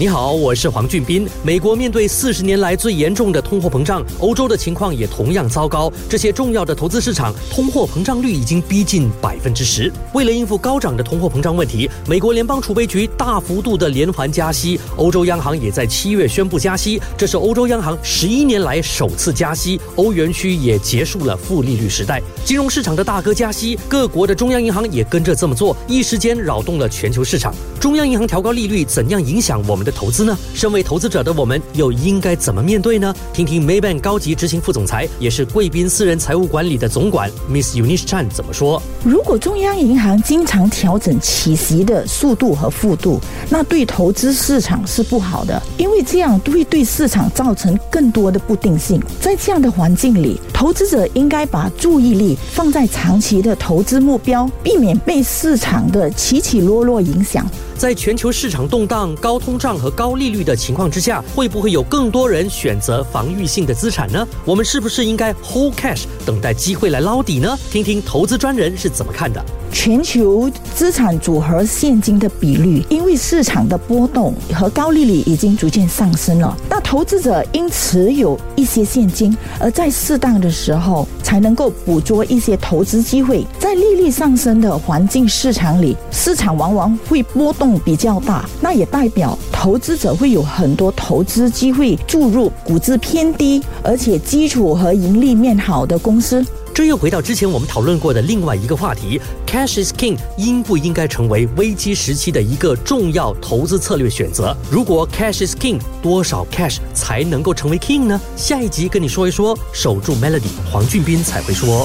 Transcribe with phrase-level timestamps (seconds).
[0.00, 1.28] 你好，我是黄俊斌。
[1.42, 5.92] 美国面对四十年来最严重的通货膨胀，欧洲的情况也同样糟糕。
[6.08, 9.92] 这些重要的投资市场通货膨胀率已经逼近百分之十。
[10.14, 19.80] 为了应付高涨的通货膨胀问题，美国联邦储备局大幅度的连环加息，欧洲央行也在七月宣布加息，这是欧洲央行十一年来首次加息。
[19.96, 27.52] 欧元区也结束了负利率时代，金融市场的大哥加息，各国的中央银行也跟着这么做，一时间扰动了全球市场。
[27.80, 29.87] 中央银行调高利率，怎样影响我们？
[29.90, 30.36] 投资呢？
[30.54, 33.14] 身为投资者的我们又应该怎么面对呢？
[33.32, 38.82] 听听 Maybank 高级执行副总裁，也是贵宾私人财务管理的总管 Miss Unishan 怎么说？
[39.04, 49.00] 如果中央银行经常调整起息的速度和幅度，那对投资市场是不好的，因为这样会对市场造成更多的不定性。
[49.20, 57.46] 在这样的环境里，投资者应该把注意力放在长期的投资目标，避免被市场的起起落落影响。
[57.78, 64.26] 在全球市场动荡、高通胀和高利率的情况之下，会不会有更多人选择防御性的资产呢？
[64.44, 67.56] 我们是不是应该 hold cash，等待机会来捞底呢？
[67.70, 69.40] 听听投资专人是怎么看的。
[69.70, 76.56] 全球资产组合现金的比率，因为市场的波动和高利率已经逐渐上升了。
[76.68, 83.46] 那投资者应持有一些现金，而在适当的时候才能够捕捉一些投资机会。
[83.78, 96.44] 利率上升的环境市场里，市场往往会波动比较大，那也代表投资者会有很多投资机会注入股值偏低而且基础和盈利面好的公司。
[96.78, 104.56] 这又回到之前我们讨论过的另外一个话题：Cash is King 应不应该成为危机时期的一个重要投资策略选择？
[104.70, 108.20] 如果 Cash is King，多少 Cash 才能够成为 King 呢？
[108.36, 111.84] 下一集跟你说一说，守住 Melody，黄俊斌才会说。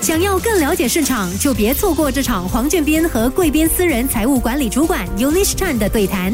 [0.00, 6.32] 想要更了解市场，就别错过这场黄俊斌和贵宾私人财务管理主管 Ulish Chan 的对谈。